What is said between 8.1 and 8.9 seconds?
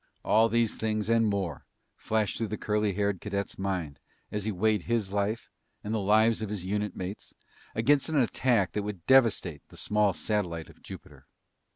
attack that